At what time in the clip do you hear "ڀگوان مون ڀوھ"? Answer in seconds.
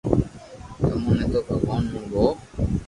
1.47-2.31